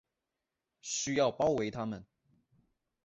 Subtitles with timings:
[0.81, 2.03] 需要包围他们